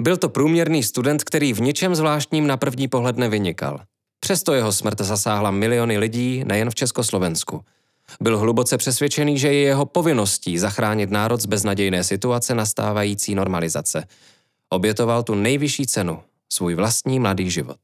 [0.00, 3.80] Byl to průměrný student, který v ničem zvláštním na první pohled nevynikal.
[4.20, 7.60] Přesto jeho smrt zasáhla miliony lidí nejen v Československu.
[8.20, 14.04] Byl hluboce přesvědčený, že je jeho povinností zachránit národ z beznadějné situace nastávající normalizace.
[14.68, 16.22] Obětoval tu nejvyšší cenu,
[16.52, 17.78] svůj vlastní mladý život.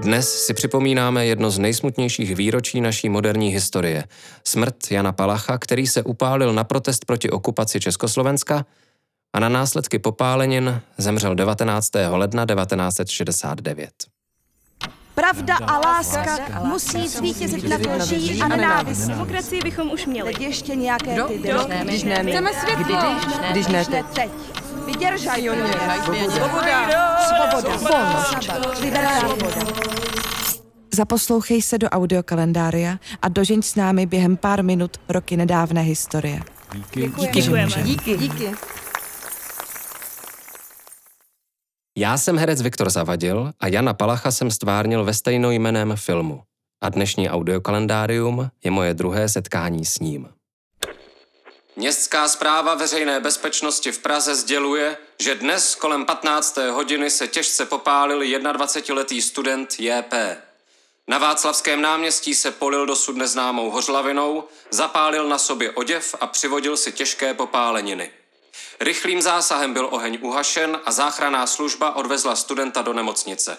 [0.00, 4.04] Dnes si připomínáme jedno z nejsmutnějších výročí naší moderní historie.
[4.44, 8.66] Smrt Jana Palacha, který se upálil na protest proti okupaci Československa
[9.32, 11.90] a na následky popálenin zemřel 19.
[12.10, 13.90] ledna 1969.
[15.14, 19.08] Pravda a láska musí zvítězit nad lží a nenávistí.
[19.08, 20.32] Demokracii bychom už měli.
[20.32, 22.32] Teď ještě nějaké ty Když ne, když ne, my.
[22.32, 23.14] Chceme světlo.
[23.50, 24.30] Když ne, Ne teď.
[24.86, 25.50] Vydržaj,
[26.30, 26.88] Svoboda.
[27.20, 27.76] Svoboda.
[27.76, 28.80] Volnost.
[28.80, 29.34] Liberální.
[30.94, 36.40] Zaposlouchej se do audiokalendária a dožeň s námi během pár minut roky nedávné historie.
[36.74, 37.82] Díky, Děkujeme.
[37.82, 38.16] Díky.
[38.16, 38.50] Díky.
[42.00, 46.42] Já jsem herec Viktor Zavadil a Jana Palacha jsem stvárnil ve stejnojmeném filmu.
[46.80, 50.28] A dnešní audiokalendárium je moje druhé setkání s ním.
[51.76, 56.56] Městská zpráva veřejné bezpečnosti v Praze sděluje, že dnes kolem 15.
[56.56, 60.14] hodiny se těžce popálil 21-letý student JP.
[61.08, 66.92] Na Václavském náměstí se polil dosud neznámou hořlavinou, zapálil na sobě oděv a přivodil si
[66.92, 68.10] těžké popáleniny.
[68.80, 73.56] Rychlým zásahem byl oheň uhašen a záchranná služba odvezla studenta do nemocnice.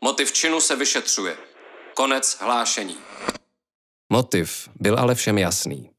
[0.00, 1.36] Motiv činu se vyšetřuje.
[1.94, 2.96] Konec hlášení.
[4.12, 5.90] Motiv byl ale všem jasný.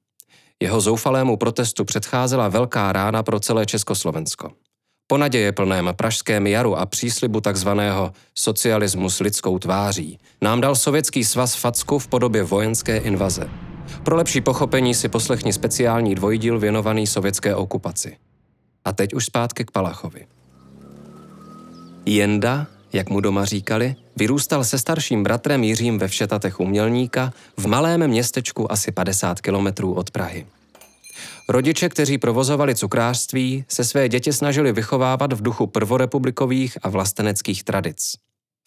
[0.60, 4.52] Jeho zoufalému protestu předcházela velká rána pro celé Československo.
[5.08, 11.24] Po naděje plném pražském jaru a příslibu takzvaného socialismu s lidskou tváří nám dal Sovětský
[11.24, 13.50] svaz facku v podobě vojenské invaze.
[14.04, 18.18] Pro lepší pochopení si poslechni speciální dvojdíl věnovaný sovětské okupaci.
[18.86, 20.28] A teď už zpátky k Palachovi.
[22.06, 28.08] Jenda, jak mu doma říkali, vyrůstal se starším bratrem Jiřím ve Všetatech umělníka v malém
[28.08, 30.45] městečku asi 50 kilometrů od Prahy.
[31.50, 38.14] Rodiče, kteří provozovali cukrářství, se své děti snažili vychovávat v duchu prvorepublikových a vlasteneckých tradic.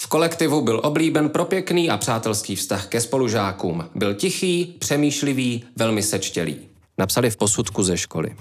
[0.01, 3.89] V kolektivu byl oblíben pro pěkný a přátelský vztah ke spolužákům.
[3.95, 6.57] Byl tichý, přemýšlivý, velmi sečtělý.
[6.99, 8.37] Napsali v posudku ze školy.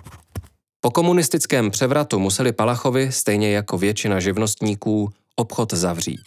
[0.85, 6.23] Po komunistickém převratu museli Palachovi, stejně jako většina živnostníků, obchod zavřít.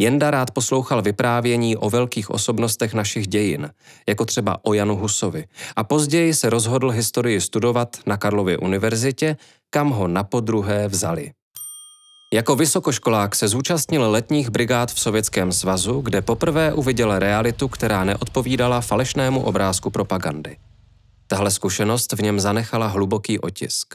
[0.00, 3.70] Jenda rád poslouchal vyprávění o velkých osobnostech našich dějin,
[4.08, 5.44] jako třeba o Janu Husovi,
[5.76, 9.36] a později se rozhodl historii studovat na Karlově univerzitě,
[9.70, 11.32] kam ho na podruhé vzali.
[12.32, 18.80] Jako vysokoškolák se zúčastnil letních brigád v Sovětském svazu, kde poprvé uviděl realitu, která neodpovídala
[18.80, 20.56] falešnému obrázku propagandy.
[21.28, 23.94] Tahle zkušenost v něm zanechala hluboký otisk.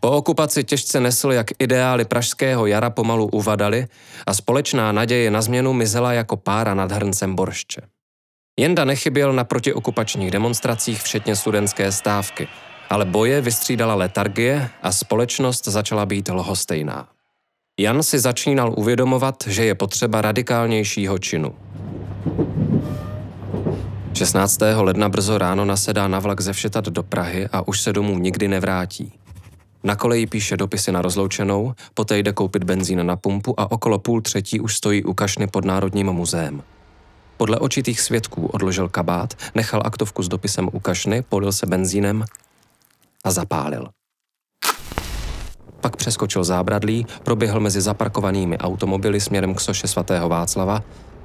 [0.00, 3.86] Po okupaci těžce nesl, jak ideály pražského jara pomalu uvadaly
[4.26, 7.80] a společná naděje na změnu mizela jako pára nad hrncem boršče.
[8.60, 12.48] Jenda nechyběl na protiokupačních demonstracích, včetně studentské stávky,
[12.90, 17.08] ale boje vystřídala letargie a společnost začala být lhostejná.
[17.80, 21.54] Jan si začínal uvědomovat, že je potřeba radikálnějšího činu.
[24.16, 24.58] 16.
[24.80, 28.48] ledna brzo ráno nasedá na vlak ze Všetat do Prahy a už se domů nikdy
[28.48, 29.12] nevrátí.
[29.84, 34.20] Na koleji píše dopisy na rozloučenou, poté jde koupit benzín na pumpu a okolo půl
[34.20, 36.62] třetí už stojí u kašny pod Národním muzeem.
[37.36, 42.24] Podle očitých svědků odložil kabát, nechal aktovku s dopisem u kašny, polil se benzínem
[43.24, 43.88] a zapálil.
[45.80, 50.82] Pak přeskočil zábradlí, proběhl mezi zaparkovanými automobily směrem k soše svatého Václava,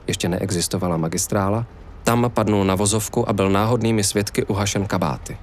[0.08, 1.66] ještě neexistovala magistrála,
[2.04, 5.38] tam padnul na vozovku a byl náhodnými svědky uhašen kabáty.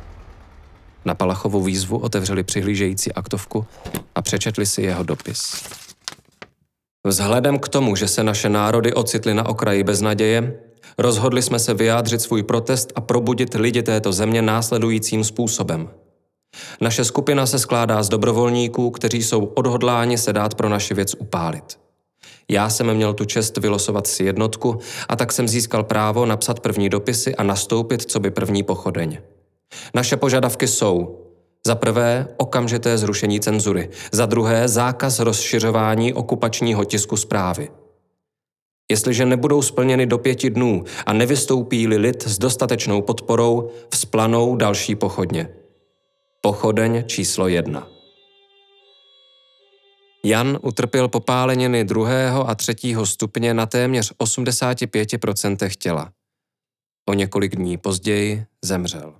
[1.04, 3.66] Na Palachovu výzvu otevřeli přihlížející aktovku
[4.14, 5.62] a přečetli si jeho dopis.
[7.06, 10.60] Vzhledem k tomu, že se naše národy ocitly na okraji beznaděje,
[10.98, 15.90] rozhodli jsme se vyjádřit svůj protest a probudit lidi této země následujícím způsobem.
[16.80, 21.78] Naše skupina se skládá z dobrovolníků, kteří jsou odhodláni se dát pro naši věc upálit.
[22.50, 24.78] Já jsem měl tu čest vylosovat si jednotku
[25.08, 29.18] a tak jsem získal právo napsat první dopisy a nastoupit co by první pochodeň.
[29.94, 31.24] Naše požadavky jsou
[31.66, 37.68] za prvé okamžité zrušení cenzury, za druhé zákaz rozšiřování okupačního tisku zprávy.
[38.90, 45.48] Jestliže nebudou splněny do pěti dnů a nevystoupí lid s dostatečnou podporou, vzplanou další pochodně.
[46.40, 47.97] Pochodeň číslo jedna.
[50.28, 56.12] Jan utrpěl popáleniny druhého a třetího stupně na téměř 85% těla.
[57.08, 59.14] O několik dní později zemřel.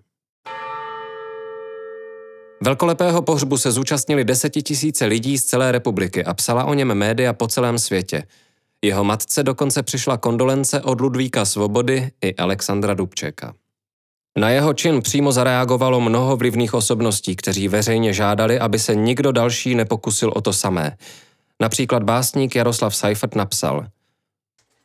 [2.63, 7.49] Velkolepého pohřbu se zúčastnili desetitisíce lidí z celé republiky a psala o něm média po
[7.49, 8.23] celém světě.
[8.83, 13.55] Jeho matce dokonce přišla kondolence od Ludvíka Svobody i Alexandra Dubčeka.
[14.39, 19.75] Na jeho čin přímo zareagovalo mnoho vlivných osobností, kteří veřejně žádali, aby se nikdo další
[19.75, 20.97] nepokusil o to samé.
[21.61, 23.87] Například básník Jaroslav Seifert napsal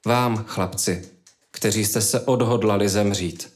[0.06, 1.02] Vám, chlapci,
[1.52, 3.54] kteří jste se odhodlali zemřít,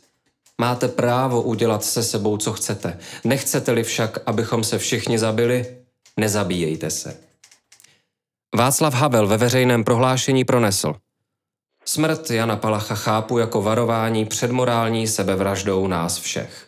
[0.58, 2.98] máte právo udělat se sebou, co chcete.
[3.24, 5.66] Nechcete-li však, abychom se všichni zabili,
[6.18, 7.18] nezabíjejte se.
[8.56, 10.96] Václav Havel ve veřejném prohlášení pronesl–
[11.90, 16.68] Smrt Jana Palacha chápu jako varování před morální sebevraždou nás všech.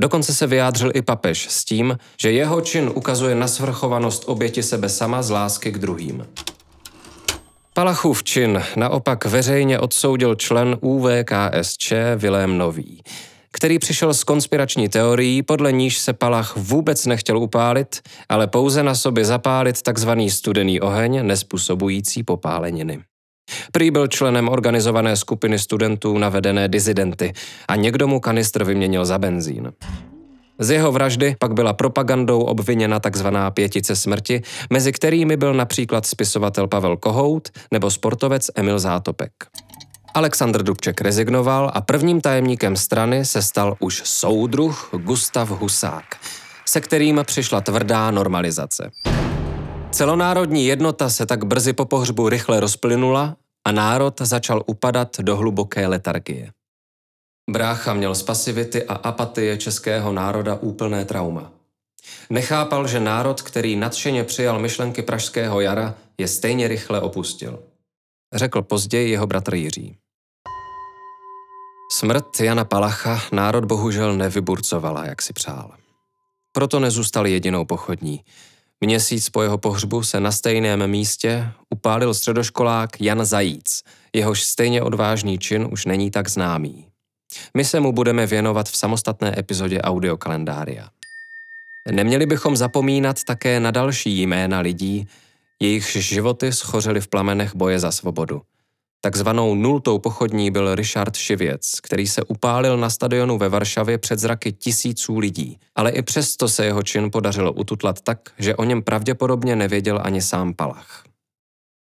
[0.00, 4.88] Dokonce se vyjádřil i papež s tím, že jeho čin ukazuje na svrchovanost oběti sebe
[4.88, 6.26] sama z lásky k druhým.
[7.74, 13.02] Palachův čin naopak veřejně odsoudil člen UVKSČ Vilém Nový,
[13.52, 18.94] který přišel s konspirační teorií, podle níž se Palach vůbec nechtěl upálit, ale pouze na
[18.94, 23.02] sobě zapálit takzvaný studený oheň nespůsobující popáleniny.
[23.72, 27.32] Prý byl členem organizované skupiny studentů navedené dizidenty
[27.68, 29.72] a někdo mu kanistr vyměnil za benzín.
[30.58, 33.26] Z jeho vraždy pak byla propagandou obviněna tzv.
[33.54, 39.32] pětice smrti, mezi kterými byl například spisovatel Pavel Kohout nebo sportovec Emil Zátopek.
[40.14, 46.04] Aleksandr Dubček rezignoval a prvním tajemníkem strany se stal už soudruh Gustav Husák,
[46.66, 48.90] se kterým přišla tvrdá normalizace.
[49.90, 55.86] Celonárodní jednota se tak brzy po pohřbu rychle rozplynula a národ začal upadat do hluboké
[55.86, 56.52] letargie.
[57.50, 61.50] Brácha měl z pasivity a apatie českého národa úplné trauma.
[62.30, 67.62] Nechápal, že národ, který nadšeně přijal myšlenky pražského jara, je stejně rychle opustil.
[68.34, 69.96] Řekl později jeho bratr Jiří.
[71.92, 75.70] Smrt Jana Palacha národ bohužel nevyburcovala, jak si přál.
[76.52, 78.24] Proto nezůstal jedinou pochodní.
[78.80, 83.82] Měsíc po jeho pohřbu se na stejném místě upálil středoškolák Jan Zajíc,
[84.12, 86.86] jehož stejně odvážný čin už není tak známý.
[87.54, 90.88] My se mu budeme věnovat v samostatné epizodě audiokalendária.
[91.90, 95.08] Neměli bychom zapomínat také na další jména lidí,
[95.62, 98.42] jejichž životy schořely v plamenech boje za svobodu–
[99.00, 104.52] Takzvanou nultou pochodní byl Richard Šivěc, který se upálil na stadionu ve Varšavě před zraky
[104.52, 109.56] tisíců lidí, ale i přesto se jeho čin podařilo ututlat tak, že o něm pravděpodobně
[109.56, 111.04] nevěděl ani sám Palach.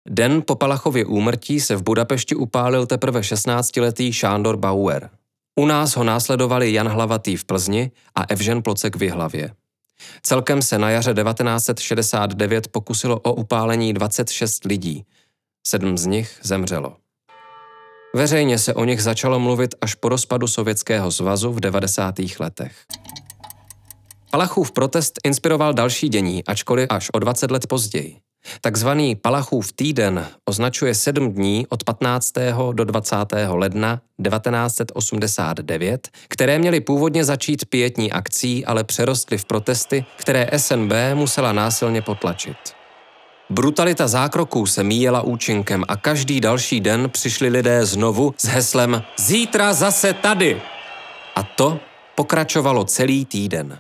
[0.08, 5.10] Den po Palachově úmrtí se v Budapešti upálil teprve 16-letý Šándor Bauer.
[5.58, 9.50] U nás ho následovali Jan Hlavatý v Plzni a Evžen Plocek v Jihlavě.
[10.22, 15.04] Celkem se na jaře 1969 pokusilo o upálení 26 lidí,
[15.66, 16.96] sedm z nich zemřelo.
[18.16, 22.14] Veřejně se o nich začalo mluvit až po rozpadu Sovětského svazu v 90.
[22.40, 22.72] letech.
[24.30, 28.16] Palachův protest inspiroval další dění, ačkoliv až o 20 let později.
[28.60, 32.32] Takzvaný Palachův týden označuje sedm dní od 15.
[32.72, 33.16] do 20.
[33.48, 41.52] ledna 1989, které měly původně začít pětní akcí, ale přerostly v protesty, které SNB musela
[41.52, 42.56] násilně potlačit.
[43.50, 49.72] Brutalita zákroků se míjela účinkem a každý další den přišli lidé znovu s heslem Zítra
[49.72, 50.62] zase tady!
[51.36, 51.80] A to
[52.14, 53.78] pokračovalo celý týden.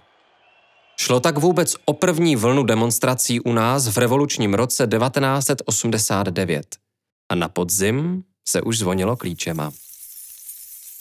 [0.96, 6.66] Šlo tak vůbec o první vlnu demonstrací u nás v revolučním roce 1989.
[7.28, 9.72] A na podzim se už zvonilo klíčema.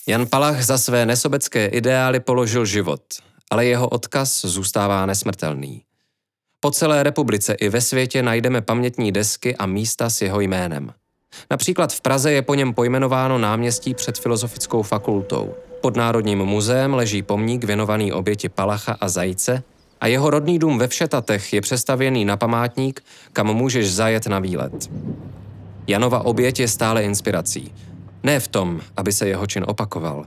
[0.07, 3.01] Jan Palach za své nesobecké ideály položil život,
[3.51, 5.81] ale jeho odkaz zůstává nesmrtelný.
[6.65, 10.93] Po celé republice i ve světě najdeme pamětní desky a místa s jeho jménem.
[11.51, 15.53] Například v Praze je po něm pojmenováno náměstí před Filozofickou fakultou.
[15.81, 19.63] Pod Národním muzeem leží pomník věnovaný oběti Palacha a Zajce
[20.01, 23.03] a jeho rodný dům ve Všetatech je přestavěný na památník,
[23.33, 24.89] kam můžeš zajet na výlet.
[25.87, 27.73] Janova oběť je stále inspirací.
[28.23, 30.25] Ne v tom, aby se jeho čin opakoval,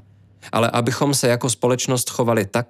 [0.52, 2.66] ale abychom se jako společnost chovali tak,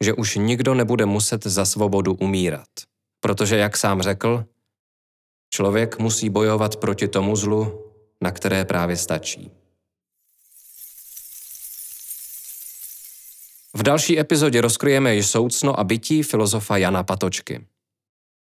[0.00, 2.91] že už nikdo nebude muset za svobodu umírat.
[3.22, 4.44] Protože, jak sám řekl,
[5.50, 7.84] člověk musí bojovat proti tomu zlu,
[8.20, 9.50] na které právě stačí.
[13.74, 17.66] V další epizodě rozkryjeme již soucno a bytí filozofa Jana Patočky.